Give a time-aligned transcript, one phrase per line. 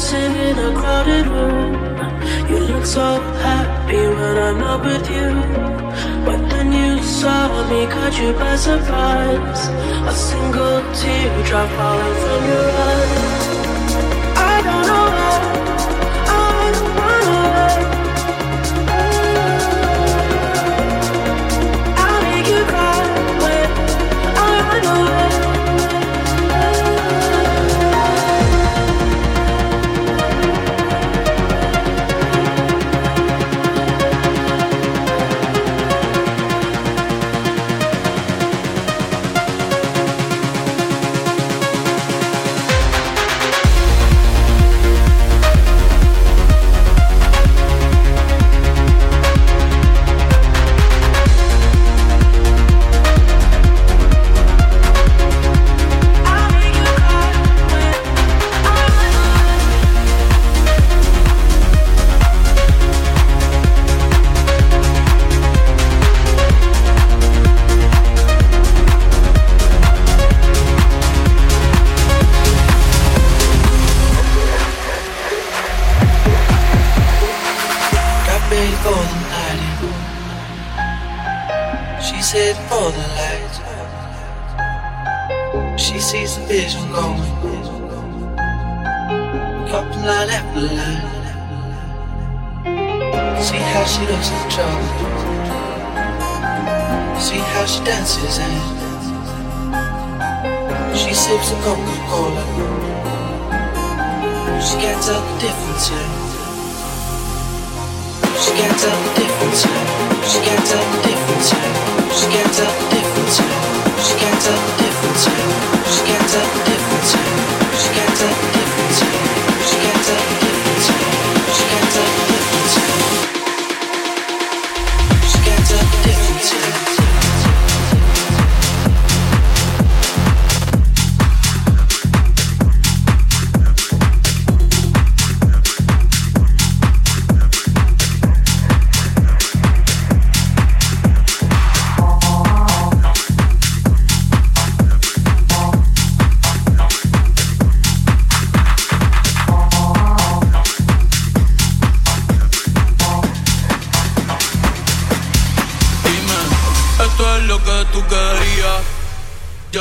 [0.00, 1.74] dancing in a crowded room.
[2.48, 5.30] You look so happy when I'm not with you.
[6.24, 9.68] But then you saw me, caught you by surprise.
[10.08, 13.59] A single teardrop falling from your eyes.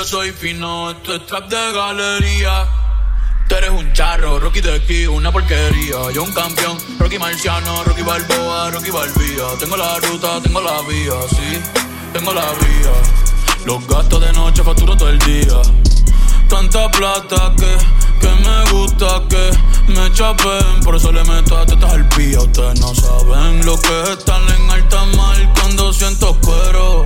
[0.09, 2.67] Soy fino, esto es trap de galería.
[3.47, 6.11] Tú eres un charro, Rocky de aquí, una porquería.
[6.11, 9.45] Yo un campeón, Rocky Marciano, Rocky Balboa, Rocky Balbía.
[9.59, 11.61] Tengo la ruta, tengo la vía, sí,
[12.11, 12.93] tengo la vía.
[13.65, 15.61] Los gastos de noche facturo todo el día.
[16.47, 17.77] Tanta plata que,
[18.19, 20.79] que me gusta que me chapen.
[20.83, 22.39] Por eso le meto a tetas al pía.
[22.39, 27.05] Ustedes no saben lo que es estar en alta mar cuando siento cuero.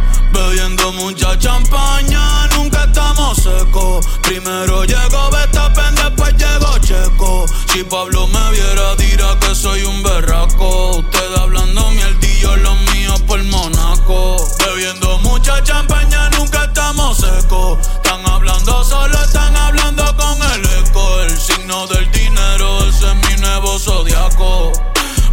[0.33, 4.05] Bebiendo mucha champaña, nunca estamos secos.
[4.21, 7.45] Primero llegó Betapen, después llegó Checo.
[7.67, 10.97] Si Pablo me viera, dirá que soy un berraco.
[10.97, 14.37] Usted hablando mierdillo, los míos por Monaco.
[14.65, 17.79] Bebiendo mucha champaña, nunca estamos secos.
[17.95, 21.21] Están hablando solo, están hablando con el eco.
[21.21, 24.71] El signo del dinero, ese es mi nuevo zodiaco.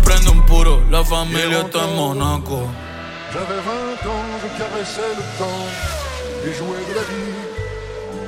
[0.04, 2.66] Prende un puro, la familia está en Monaco.
[3.32, 5.66] J'avais 20 ans, je caressais le temps
[6.46, 7.34] et jouais de la vie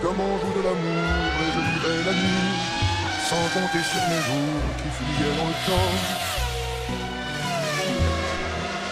[0.02, 2.80] comme on joue de l'amour et je vivais la nuit
[3.28, 5.92] sans compter sur mes jours qui fuyaient dans le temps.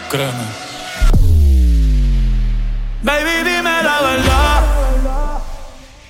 [0.09, 0.45] Créeme.
[3.03, 4.59] Baby, dime la verdad.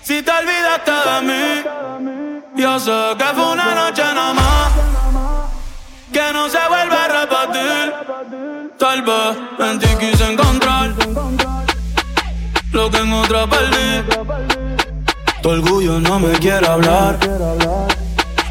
[0.01, 1.63] Si te olvidaste de mí,
[2.55, 4.88] yo sé que fue una noche nada más.
[8.77, 10.93] Tal vez en ti quise encontrar
[12.71, 14.03] lo que en otra perdí.
[15.41, 17.17] Tu orgullo no me quiere hablar.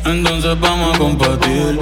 [0.05, 1.79] Entonces vamos a competir.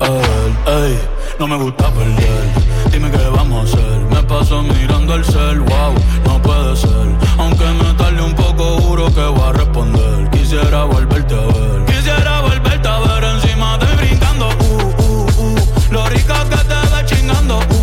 [0.00, 0.98] A ey,
[1.38, 2.44] no me gusta perder.
[2.90, 3.98] Dime qué vamos a hacer.
[4.10, 5.94] Me paso mirando el cel, wow,
[6.26, 7.08] no puede ser.
[7.38, 10.30] Aunque me tarde un poco, juro que voy a responder.
[10.30, 11.83] Quisiera volverte a ver.
[17.26, 17.73] cocinando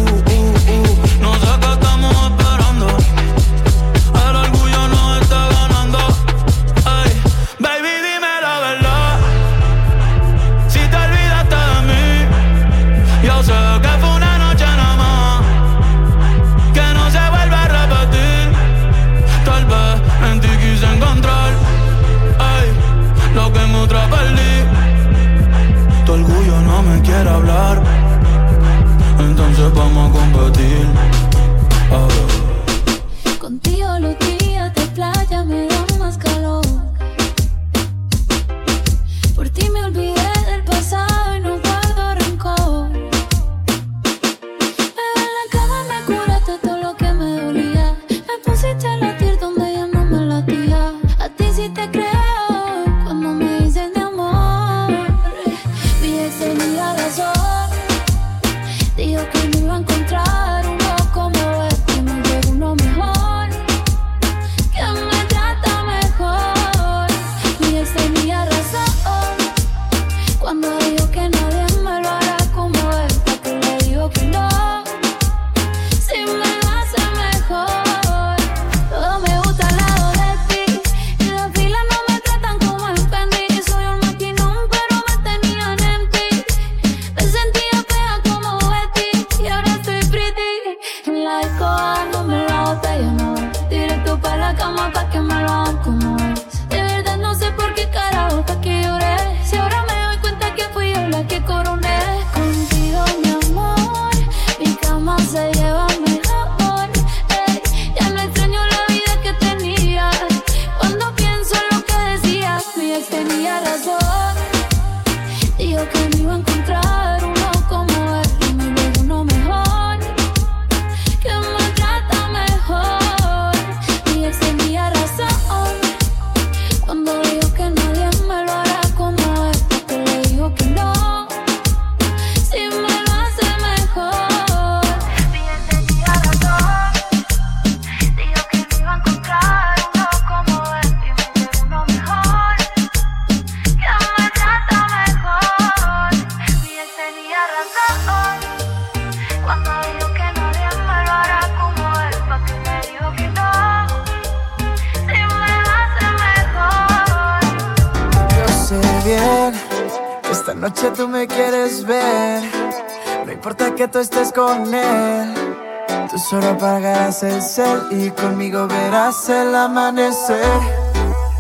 [167.24, 170.60] el cel y conmigo verás el amanecer.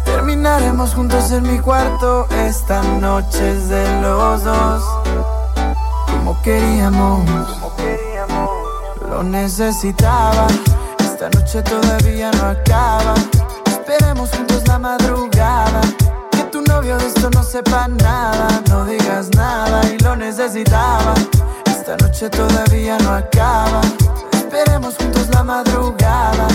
[0.05, 4.83] Terminaremos juntos en mi cuarto esta noche es de los dos.
[6.05, 7.27] Como queríamos,
[9.09, 10.47] lo necesitaba.
[10.99, 13.15] Esta noche todavía no acaba.
[13.65, 15.81] Esperemos juntos la madrugada.
[16.31, 18.61] Que tu novio de esto no sepa nada.
[18.69, 21.13] No digas nada y lo necesitaba.
[21.81, 23.81] Esta noche todavía no acaba.
[24.33, 26.47] Esperemos juntos la madrugada.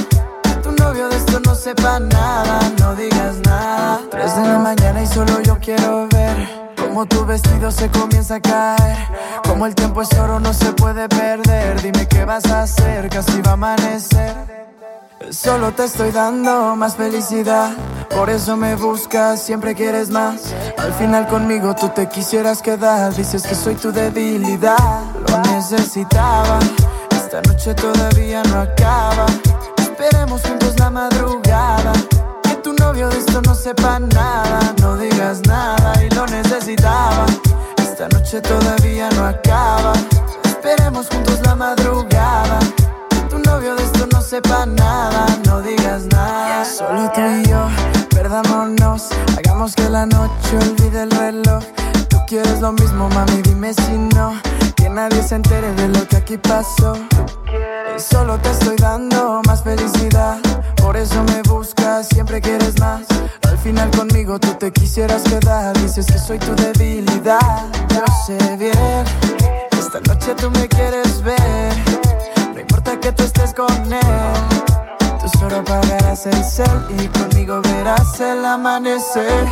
[0.62, 4.02] Tu novio de esto no sepa nada, no digas nada.
[4.08, 6.36] Tres de la mañana y solo yo quiero ver
[6.76, 8.98] cómo tu vestido se comienza a caer.
[9.42, 11.82] Como el tiempo es oro, no se puede perder.
[11.82, 14.65] Dime qué vas a hacer, casi va a amanecer.
[15.30, 17.70] Solo te estoy dando más felicidad,
[18.10, 20.54] por eso me buscas, siempre quieres más.
[20.76, 26.58] Al final conmigo tú te quisieras quedar, dices que soy tu debilidad, lo necesitaba.
[27.10, 29.26] Esta noche todavía no acaba.
[29.78, 31.92] Esperemos juntos la madrugada.
[32.42, 34.74] Que tu novio de esto no sepa nada.
[34.80, 37.26] No digas nada y lo necesitaba.
[37.78, 39.94] Esta noche todavía no acaba.
[40.44, 41.75] Esperemos juntos la madrugada.
[44.26, 45.26] Sepa nada.
[45.46, 46.64] No digas nada.
[46.64, 47.68] Solo tú y yo,
[48.10, 49.08] perdámonos.
[49.38, 51.62] Hagamos que la noche olvide el reloj.
[52.08, 54.34] Tú quieres lo mismo, mami, dime si no
[54.74, 56.94] que nadie se entere de lo que aquí pasó.
[57.96, 60.38] Y solo te estoy dando más felicidad.
[60.76, 63.02] Por eso me buscas, siempre quieres más.
[63.42, 65.76] Al final conmigo tú te quisieras quedar.
[65.80, 67.64] Dices que soy tu debilidad.
[67.90, 69.04] Yo sé bien,
[69.78, 71.96] esta noche tú me quieres ver.
[72.56, 74.00] No importa que tú estés con él.
[75.20, 79.46] Tú solo apagarás el cel y conmigo verás el amanecer.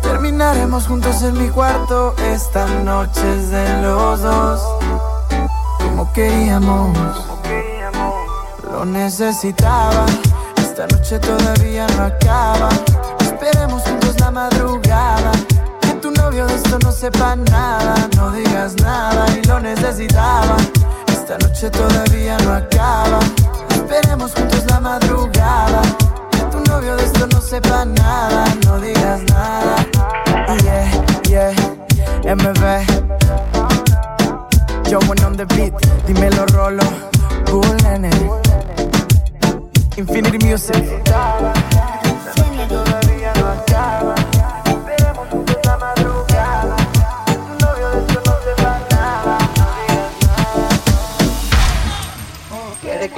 [0.00, 4.62] Terminaremos juntos en mi cuarto esta noche es de los dos.
[5.78, 6.96] Como queríamos,
[8.70, 10.06] lo necesitaba.
[10.56, 12.70] Esta noche todavía no acaba.
[13.20, 15.32] Esperemos juntos la madrugada.
[15.82, 18.08] Que tu novio de esto no sepa nada.
[18.16, 20.56] No digas nada y lo necesitaba.
[21.32, 23.18] Esta noche todavía no acaba.
[23.70, 25.82] Esperemos juntos la madrugada
[26.68, 29.86] novio de esto no sepa nada, no digas nada.
[30.62, 31.54] Yeah,
[32.24, 32.62] yeah, MB.
[34.90, 35.72] Yo when on the beat,
[36.06, 36.84] dímelo rolo,
[37.46, 38.10] cool nene.
[39.96, 40.84] Infinity Music.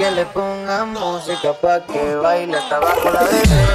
[0.05, 3.65] Que le ponga música pa' que baile hasta abajo la bebé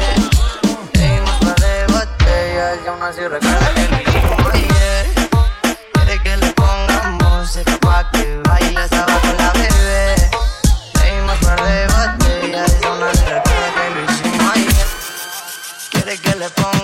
[2.85, 5.07] y aún así recuerda que nos hicimos ayer.
[5.93, 10.15] Quiere que le pongamos música pa' que baile hasta abajo la bebé.
[11.01, 14.87] Leímos par de botellas y aún así recuerda que lo hicimos ayer.
[15.91, 16.80] Quiere que le pongamos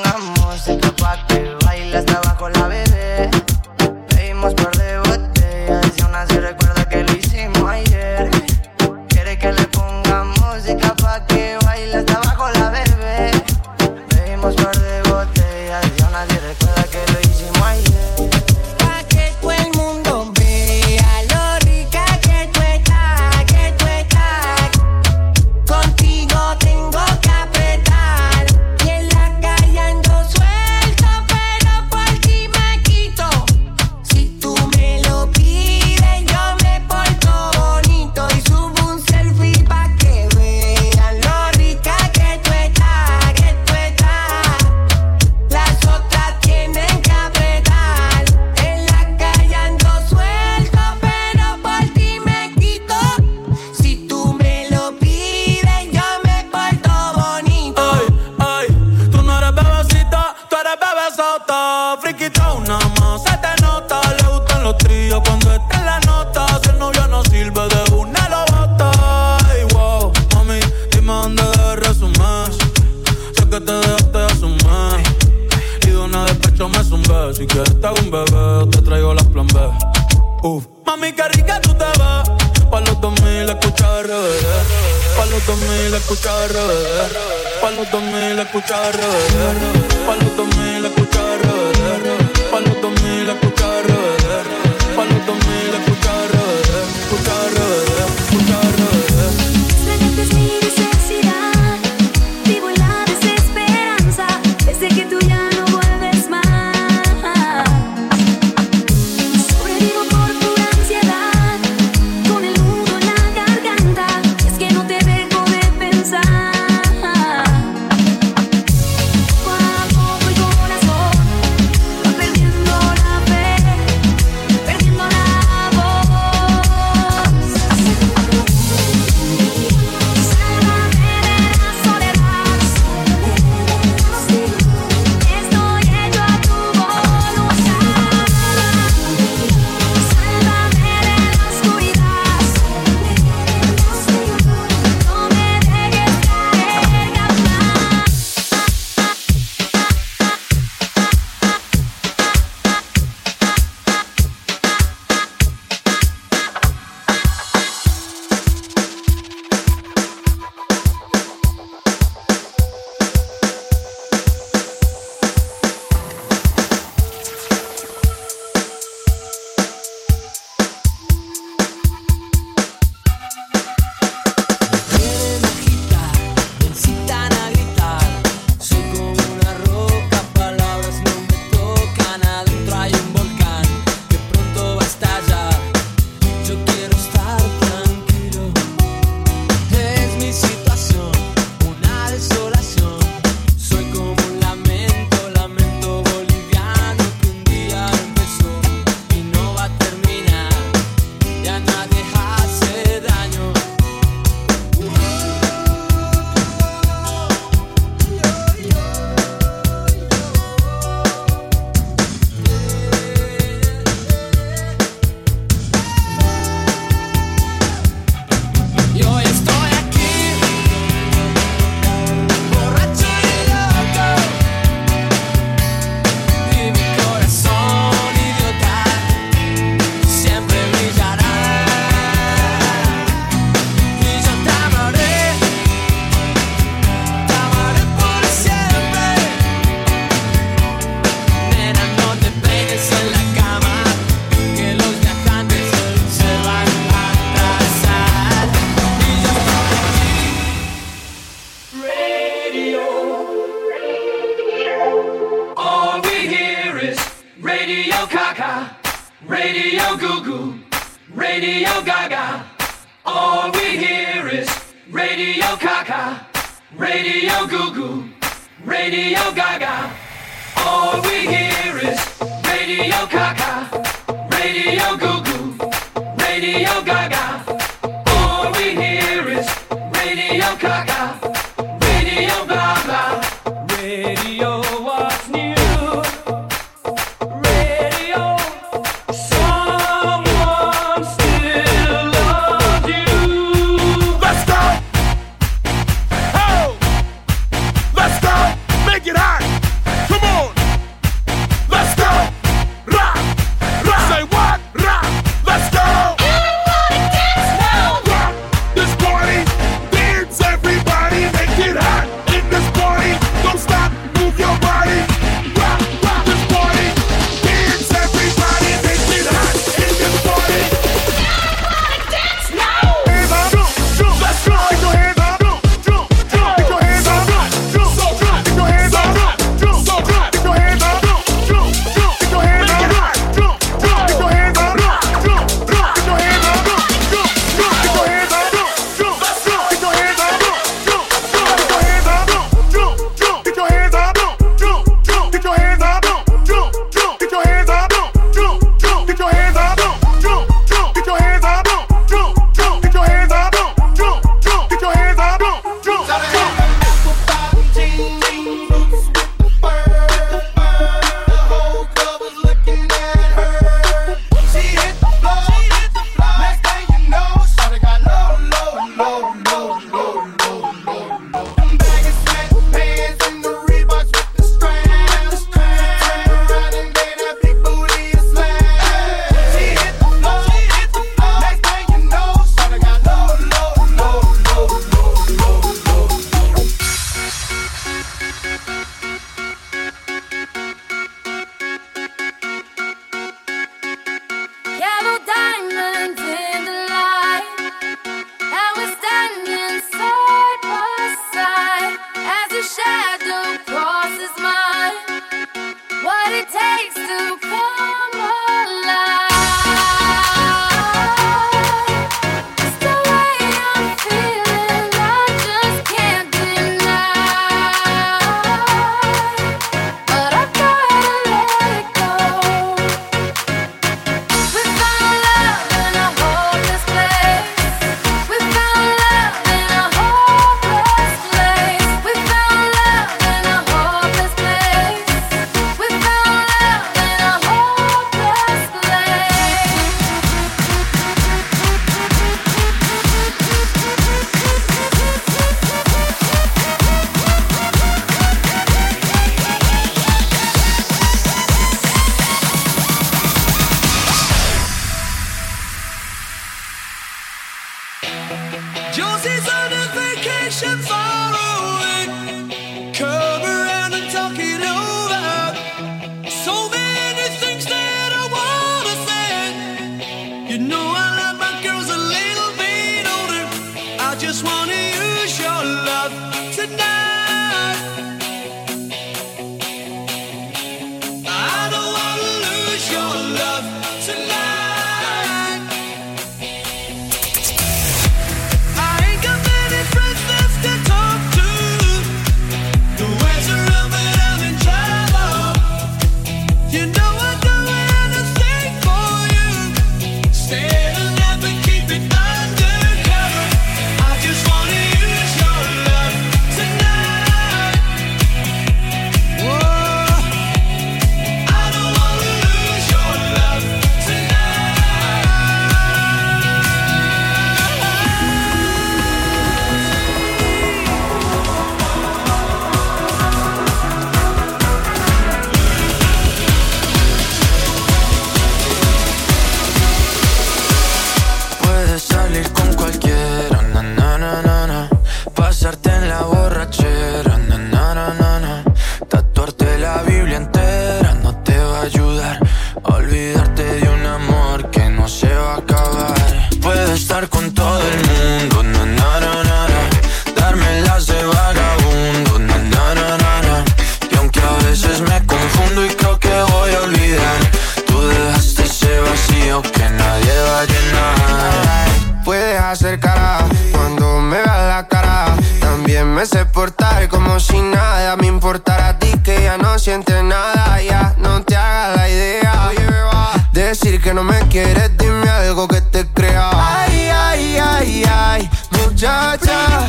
[574.63, 576.49] quieres, dime algo que te crea.
[576.55, 579.87] Ay, ay, ay, ay, muchacha.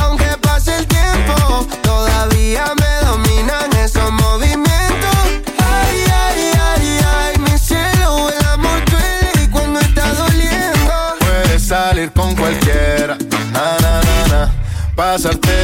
[0.00, 5.16] Aunque pase el tiempo, todavía me dominan esos movimientos.
[5.58, 10.92] Ay, ay, ay, ay, mi cielo, el amor duele y cuando está doliendo.
[11.18, 13.16] Puedes salir con cualquiera,
[13.52, 14.52] na na na na.
[14.94, 15.63] Pasarte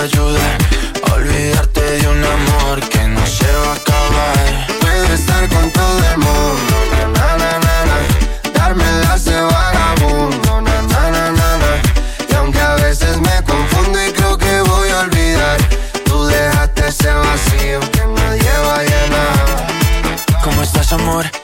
[0.00, 0.58] ayudar.
[1.12, 4.66] Olvidarte de un amor que no se va a acabar.
[4.80, 6.74] Puedes estar con todo el mundo,
[7.14, 7.98] na, na, na, na.
[8.52, 10.74] Darme las de vagabundo, na.
[12.28, 15.58] Y aunque a veces me confundo y creo que voy a olvidar,
[16.04, 19.66] tú dejaste ese vacío que nadie va a llenar.
[20.42, 21.43] ¿Cómo estás, amor?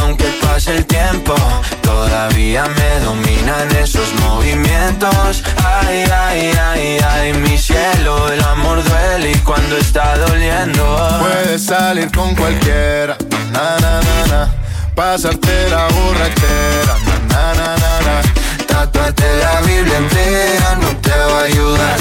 [0.00, 1.34] Aunque pase el tiempo,
[1.82, 5.42] todavía me dominan esos movimientos.
[5.64, 11.18] Ay, ay, ay, ay, mi cielo, el amor duele y cuando está doliendo.
[11.20, 13.16] Puedes salir con cualquiera,
[13.52, 14.54] na na na na.
[14.94, 18.66] Pasarte la borrachera, na na na na na.
[18.66, 21.98] Tatuarte la Biblia entera no te va a ayudar.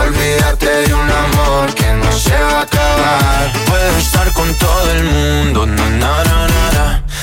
[0.00, 3.52] Olvídate de un amor que no se va a acabar.
[3.66, 6.99] Puedo estar con todo el mundo, na na na na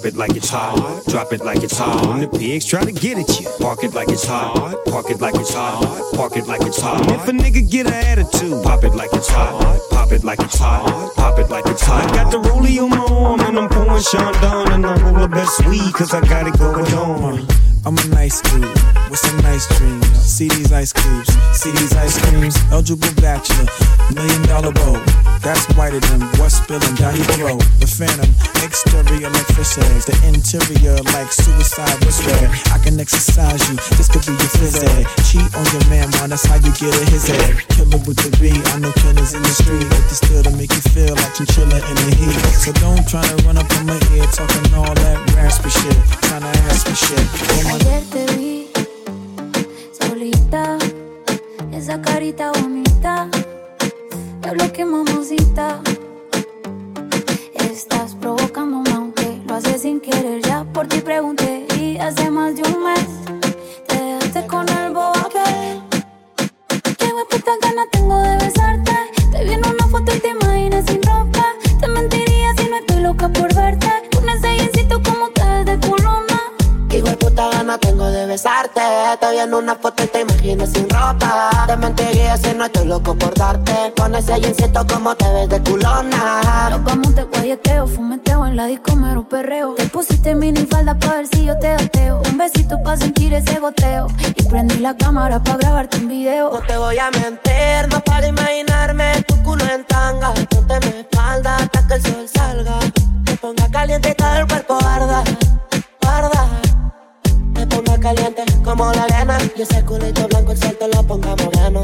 [0.00, 1.04] Drop it like it's hot.
[1.08, 2.20] Drop it like it's hot.
[2.20, 3.50] The pigs try to get at you.
[3.60, 4.82] Park it like it's hot.
[4.86, 6.14] Park it like it's hot.
[6.14, 7.02] Park it like it's hot.
[7.10, 9.78] If a nigga get an attitude, pop it like it's hot.
[9.90, 11.14] Pop it like it's hot.
[11.16, 12.10] Pop it like it's hot.
[12.10, 15.28] I got the rollie on my arm and I'm pouring Chandon and I roll the
[15.28, 17.46] best weed cause I got it going on.
[17.84, 20.06] I'm a nice dude with some nice dreams.
[20.22, 22.56] See these ice cubes, see these ice creams.
[22.70, 23.66] Eligible bachelor,
[24.14, 25.02] million dollar boat.
[25.42, 27.64] That's whiter than what's spilling down your throat.
[27.82, 28.30] The phantom,
[28.62, 32.38] exterior like fish eggs, the interior like suicide whisper.
[32.70, 35.04] I can exercise you, this could be your phys ed.
[35.26, 37.58] Cheat on your man, man, that's how you get a his head.
[37.74, 40.70] Killer with the B, I know killers in the street, but they still to make
[40.70, 42.38] you feel like chinchilla in the heat.
[42.62, 45.98] So don't try to run up on my ear talking all that raspy shit,
[46.30, 47.24] trying to ask me shit.
[47.66, 48.99] I get the.
[50.00, 50.78] solita.
[51.72, 53.28] Esa carita bonita,
[54.40, 55.80] te bloqueé mamacita.
[57.54, 60.42] Estás provocándome aunque lo haces sin querer.
[60.42, 63.49] Ya por ti pregunté y hace más de un mes.
[78.30, 78.80] Besarte.
[79.20, 81.50] Te vi en una foto y te imaginas sin ropa.
[81.66, 83.92] Te mentiría si no estoy loco por darte.
[83.96, 86.80] Con ese jeansito como te ves de culona.
[86.84, 89.74] Vamos de guayeteo, fumeteo en la disco, mero perreo.
[89.74, 92.22] Te pusiste mini falda pa' ver si yo te ateo.
[92.30, 94.06] Un besito pa' sentir ese goteo.
[94.36, 96.52] Y prendí la cámara pa' grabarte un video.
[96.52, 100.32] No te voy a mentir, no para imaginarme tu culo en tanga.
[100.50, 102.78] Ponte mi espalda hasta que el sol salga.
[103.24, 105.24] Te ponga caliente y todo el cuerpo arda,
[106.06, 106.69] arda.
[108.00, 109.38] Caliente como la arena.
[109.54, 111.82] Y ese culito blanco el sol te lo ponga moreno.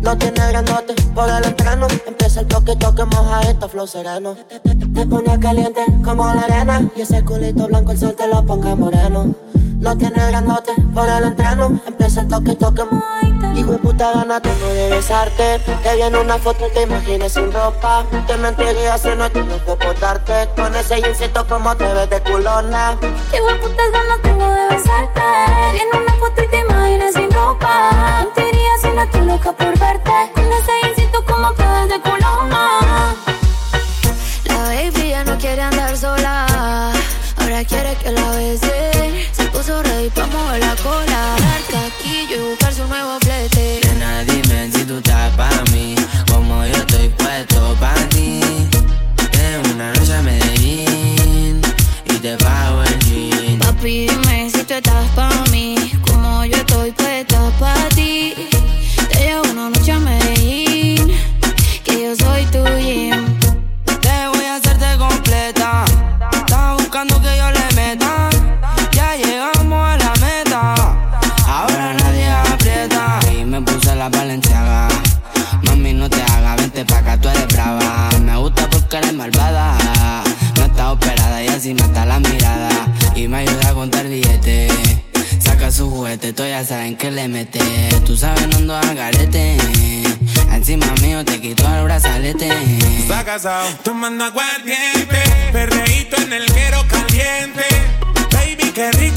[0.00, 1.86] No tiene grandote por el entreno.
[2.06, 4.36] Empieza el toque, toque, moja esto, flow sereno.
[4.94, 6.88] Te pone caliente como la arena.
[6.96, 9.34] Y ese culito blanco el sol te lo ponga moreno.
[9.54, 11.78] No tiene grandote por el entreno.
[11.86, 12.82] Empieza el toque, toque,
[13.54, 15.58] Hijo de puta gana tengo de besarte.
[15.82, 18.04] Te vi en una foto y te imaginas sin ropa.
[18.26, 20.48] Te mentiría si no estoy loco por darte.
[20.56, 22.96] Con ese jeansito como te ves de culona.
[23.30, 25.20] Qué putas ganas tengo de besarte.
[25.72, 28.24] Viene una foto y te imaginas sin ropa.
[28.24, 30.32] Mentiría si no estoy loca por verte.
[30.34, 32.89] Con ese jeansito como te ves de culona.
[87.28, 87.60] Mete.
[88.04, 89.56] Tú sabes, no ando al garete.
[90.52, 92.48] Encima mío te quito el brazalete.
[92.98, 95.18] Está casado, tomando aguardiente,
[95.52, 97.64] perreíto en el guero caliente.
[98.32, 99.09] Baby, qué rico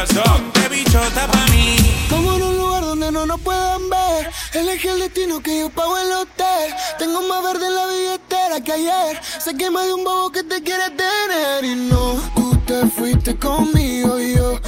[0.00, 1.76] De bichota pa' mí.
[2.08, 4.30] Como en un lugar donde no nos puedan ver.
[4.54, 6.74] Elige el destino que yo pago el hotel.
[6.98, 9.20] Tengo más verde en la billetera que ayer.
[9.22, 11.64] Sé que más de un bobo que te quiere tener.
[11.66, 14.58] Y no, tú te fuiste conmigo y yo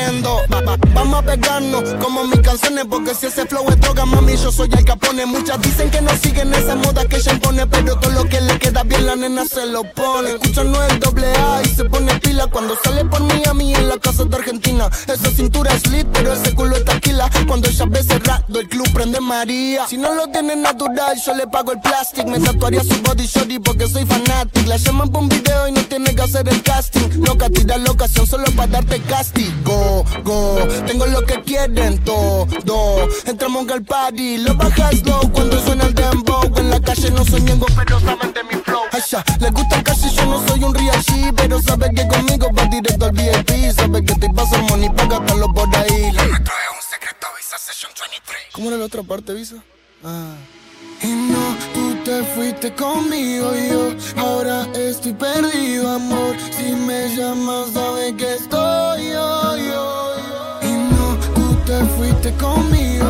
[0.00, 0.89] Kendo.
[1.00, 4.36] Va- va- vamos a pegarnos como mis canciones, porque si ese flow es droga, mami,
[4.36, 5.24] yo soy el capone.
[5.26, 8.58] Muchas dicen que no siguen esa moda que ella impone, pero todo lo que le
[8.58, 10.30] queda bien la nena se lo pone.
[10.32, 13.98] Escuchan no el doble A y se pone pila cuando sale por Miami en la
[13.98, 14.88] casa de Argentina.
[15.06, 17.28] Esa cintura es lit, pero ese culo está tequila.
[17.48, 19.86] Cuando ella ve cerrado, el club prende María.
[19.88, 22.26] Si no lo tiene natural, yo le pago el plastic.
[22.26, 24.66] Me tatuaría su body shorty porque soy fanatic.
[24.66, 27.22] La llaman por un video y no tiene que hacer el casting.
[27.24, 30.04] Loca, tira la ocasión solo para darte castigo.
[30.24, 30.56] Go,
[30.90, 32.48] tengo lo que quieren todo.
[33.24, 36.42] Entramos al party, lo bajas slow cuando suena el dembow.
[36.56, 38.82] En la calle no soy ñengo, pero saben de mi flow.
[38.90, 42.64] Asha, les gusta y yo no soy un real G, pero sabe que conmigo va
[42.64, 43.72] directo al VIP.
[43.72, 46.10] Sabe que te pasa el money para gastarlo por ahí.
[46.10, 48.38] Le trae un secreto Visa Session 23.
[48.52, 49.56] ¿Cómo era la otra parte, Visa?
[50.02, 50.34] Ah.
[51.02, 56.36] Y no, tú te fuiste conmigo yo ahora estoy perdido, amor.
[56.58, 60.09] Si me llamas, sabes que estoy yo, yo
[61.70, 63.06] te fuiste conmigo.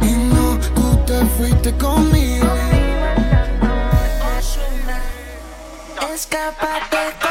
[0.00, 2.46] Y no, tú te fuiste conmigo.
[6.14, 7.29] Escápate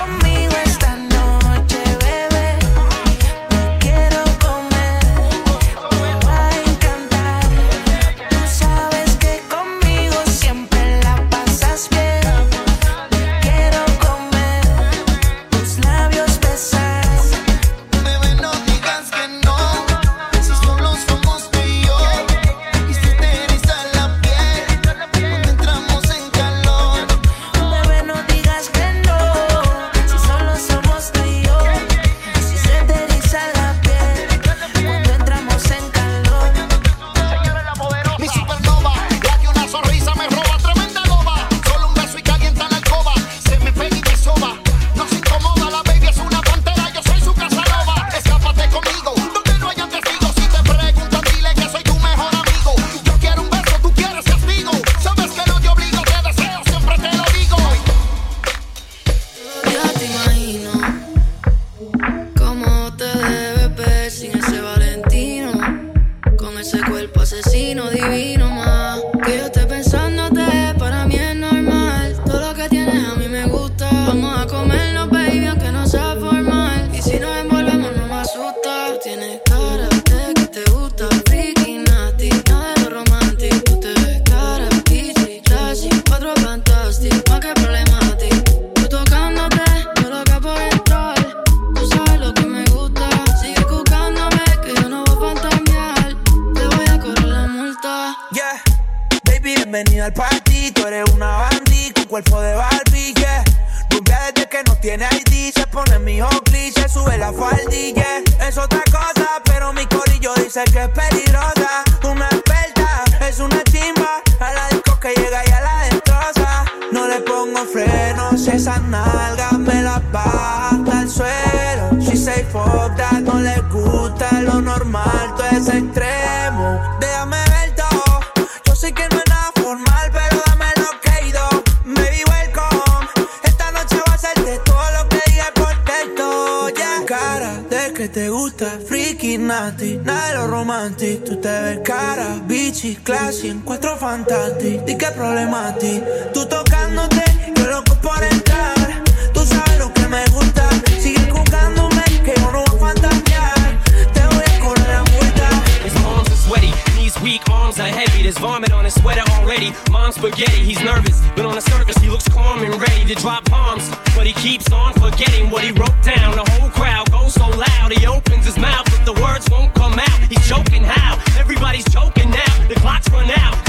[145.13, 146.01] problema a ti.
[146.33, 147.23] Tú tocándote,
[147.55, 149.03] yo loco por entrar.
[149.33, 150.69] Tú sabes lo que me gusta.
[150.99, 153.79] Sigue jugándome, que yo no voy a fantasear.
[154.13, 155.49] Te voy a correr la vuelta.
[155.83, 158.23] His arms are sweaty, knees weak, arms are heavy.
[158.23, 159.73] There's vomit on his sweater already.
[159.91, 163.49] Mom's spaghetti, he's nervous, but on the surface he looks calm and ready to drop
[163.49, 163.89] bombs.
[164.15, 166.35] But he keeps on forgetting what he wrote down.
[166.35, 169.97] The whole crowd goes so loud, he opens his mouth, but the words won't come
[169.99, 170.19] out.
[170.29, 171.17] He's choking how?
[171.39, 172.67] Everybody's choking now.
[172.67, 173.68] The clock's run out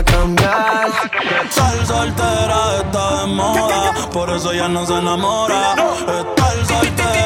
[0.00, 0.88] a cambiar.
[1.48, 5.74] Estar soltera está de moda, por eso ya no se enamora.
[5.74, 7.19] Estar soltera.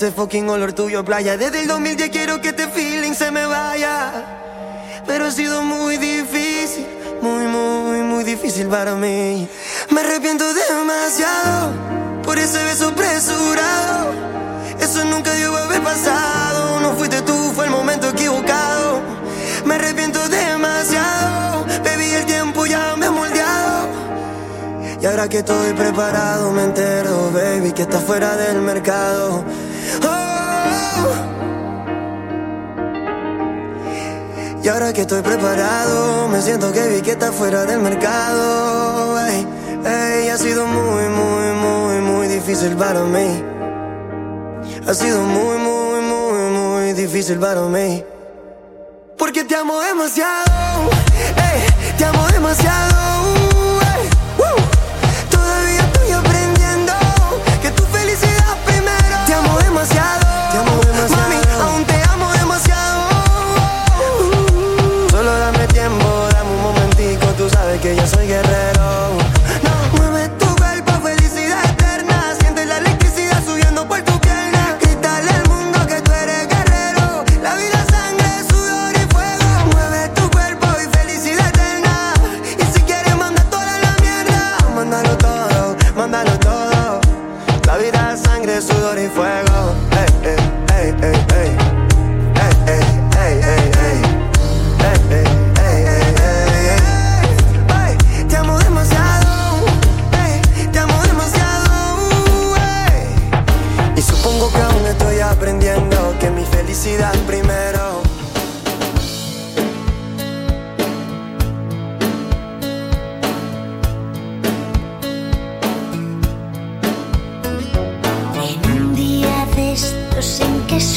[0.00, 1.36] ese fucking olor tuyo playa.
[1.36, 4.24] Desde el 2010 quiero que este feeling se me vaya.
[5.06, 6.86] Pero ha sido muy difícil,
[7.20, 9.46] muy, muy, muy difícil para mí.
[9.90, 11.72] Me arrepiento demasiado
[12.22, 14.14] por ese beso apresurado.
[14.80, 16.80] Eso nunca dio haber pasado.
[16.80, 19.02] No fuiste tú, fue el momento equivocado.
[19.66, 23.88] Me arrepiento demasiado, baby, el tiempo ya me ha moldeado.
[25.02, 29.44] Y ahora que estoy preparado, me entero, baby, que estás fuera del mercado.
[34.70, 39.18] ahora que estoy preparado, me siento que vi que está fuera del mercado.
[39.26, 43.42] Ey, ha sido muy, muy, muy, muy difícil para mí.
[44.86, 48.04] Ha sido muy, muy, muy, muy difícil para mí.
[49.18, 50.90] Porque te amo demasiado,
[51.36, 53.34] ey, te amo demasiado.
[53.82, 54.08] Eh,
[55.30, 56.92] Todavía estoy aprendiendo
[57.60, 59.16] que tu felicidad primero.
[59.26, 61.39] Te amo demasiado, te amo demasiado.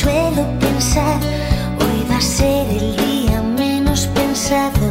[0.04, 1.18] suelo pensar,
[1.80, 4.88] hoy va a ser el día menos pensado.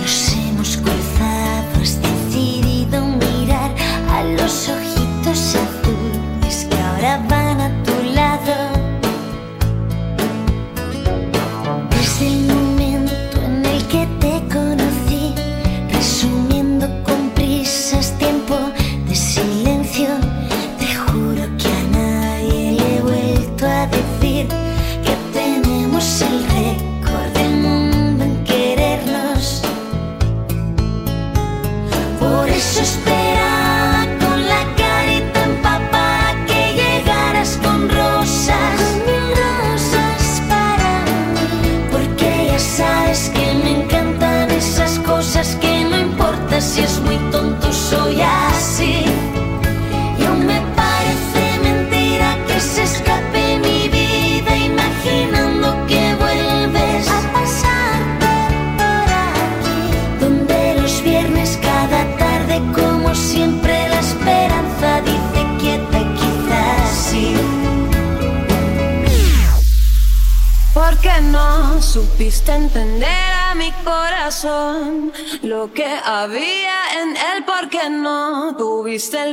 [0.00, 3.70] Nos hemos cruzado, has decidido mirar
[4.10, 5.56] a los ojitos.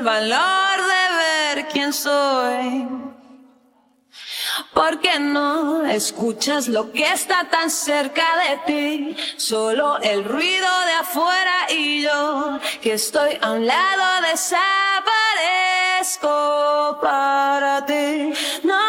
[0.08, 2.88] valor de ver quién soy.
[4.74, 9.18] ¿Por qué no escuchas lo que está tan cerca de ti?
[9.36, 18.32] Solo el ruido de afuera y yo, que estoy a un lado, desaparezco para ti.
[18.64, 18.80] No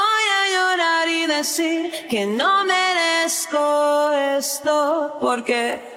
[0.00, 5.95] voy a llorar y decir que no merezco esto, porque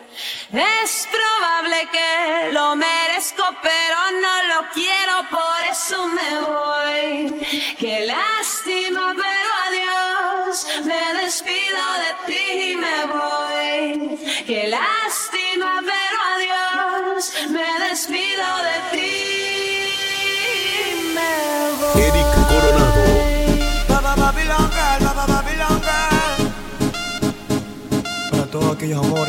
[0.51, 7.45] es probable que lo merezco, pero no lo quiero, por eso me voy.
[7.77, 10.65] Qué lástima, pero adiós.
[10.85, 14.17] Me despido de ti y me voy.
[14.47, 17.31] Qué lástima, pero adiós.
[17.51, 19.11] Me despido de ti
[20.49, 21.33] y me
[21.79, 22.01] voy.
[22.01, 23.03] Eric Coronado.
[23.87, 24.15] Baba
[28.31, 29.28] Para todos aquellos amores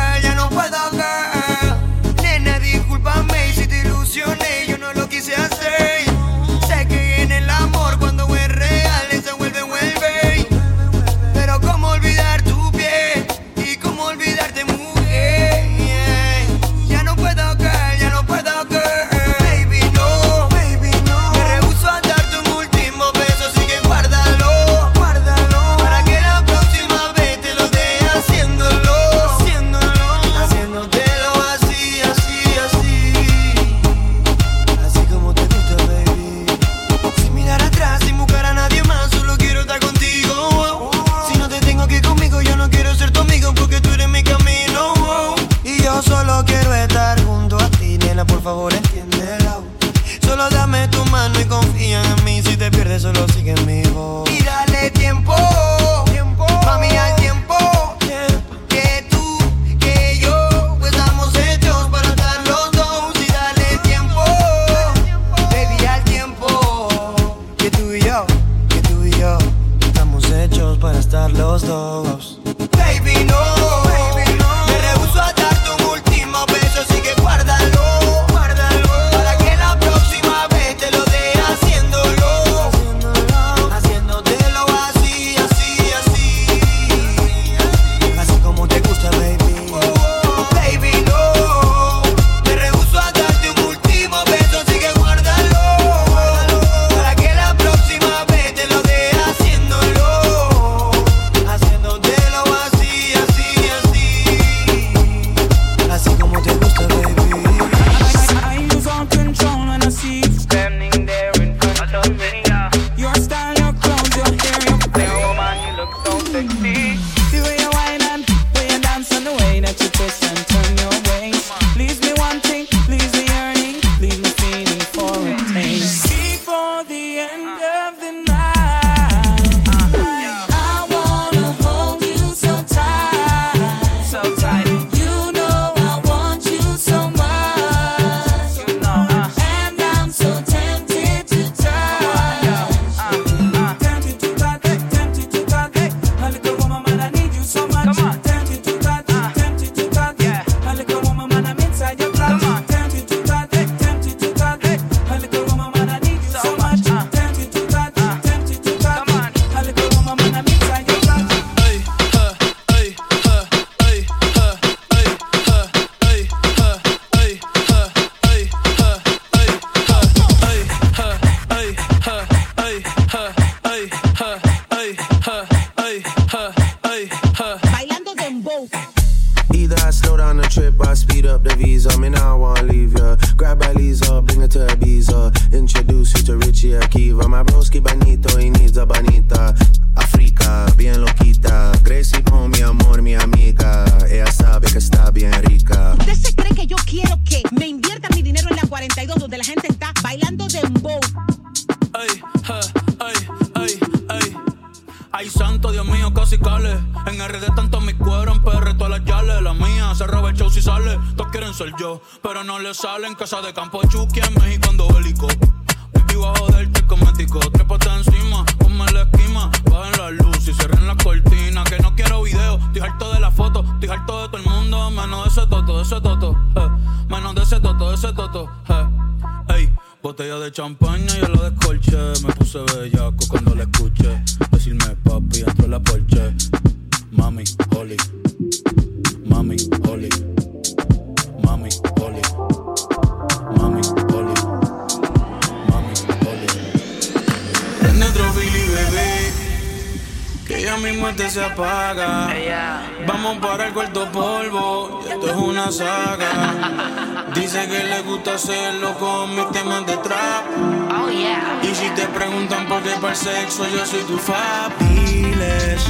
[263.15, 265.81] sexo, yo soy tu fabiles.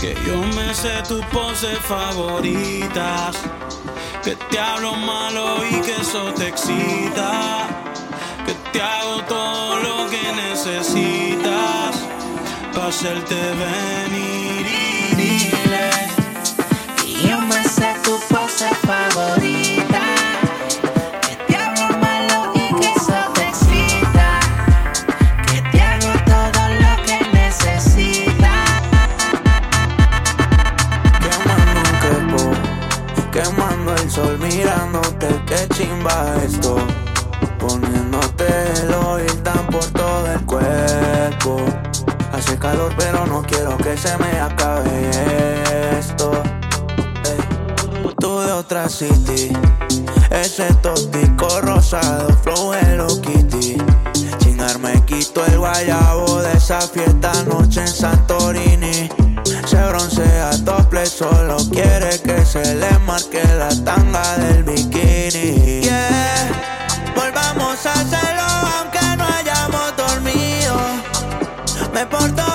[0.00, 3.36] Que yo me sé tus poses favoritas.
[4.22, 7.66] Que te hablo malo y que eso te excita.
[8.46, 11.96] Que te hago todo lo que necesitas.
[12.72, 14.73] Para hacerte venir
[36.44, 36.76] esto.
[37.58, 38.46] Poniéndote
[38.82, 41.56] el oil tan por todo el cuerpo.
[42.32, 45.10] Hace calor, pero no quiero que se me acabe
[45.98, 46.32] esto.
[47.24, 48.14] Hey.
[48.18, 49.52] Tú de otra city.
[50.30, 53.76] Ese tóxico rosado, flow Hello Kitty.
[54.38, 58.93] Chingar me quito el guayabo de esa fiesta anoche en Santorini
[61.16, 65.80] solo quiere que se le marque la tanga del bikini.
[65.80, 68.48] Yeah, volvamos a hacerlo
[68.78, 70.76] aunque no hayamos dormido.
[71.92, 72.53] Me porto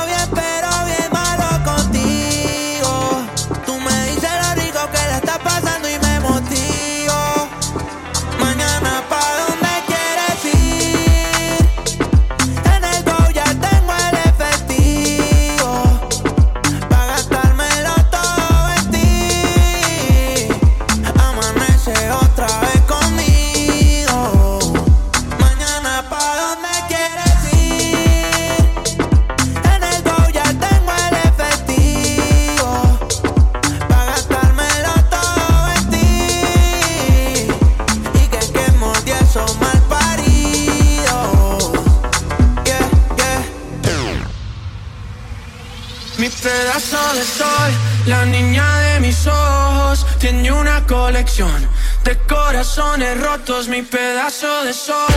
[52.03, 55.07] de corazones rotos, mi pedazo de sol,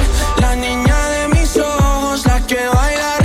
[0.41, 3.22] la niña de mis ojos, la que baila.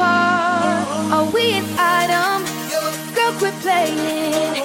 [0.00, 2.44] Are we an item?
[3.14, 4.64] Girl, quit playing.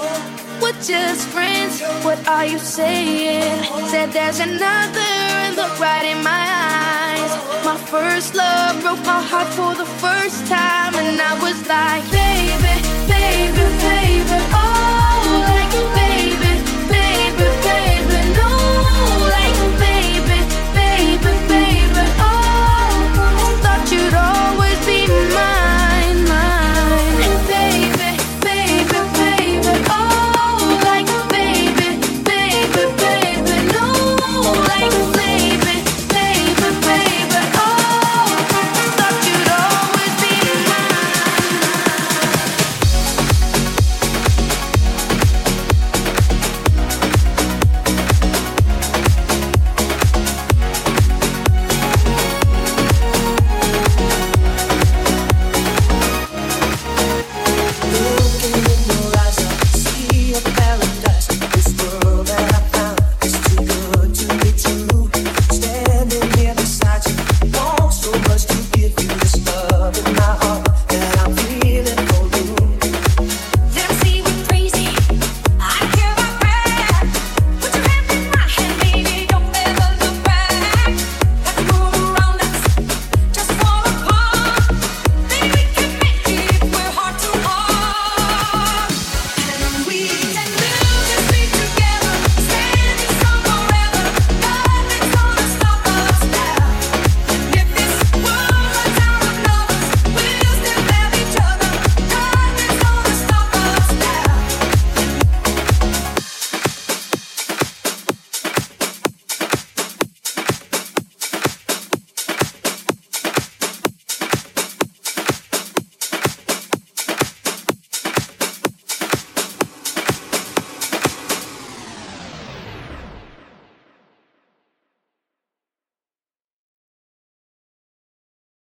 [0.62, 1.82] We're just friends.
[2.04, 3.64] What are you saying?
[3.90, 5.12] Said there's another
[5.44, 7.32] and look right in my eyes.
[7.66, 12.74] My first love broke my heart for the first time, and I was like, baby,
[13.08, 14.40] baby, baby.
[14.54, 14.75] Oh.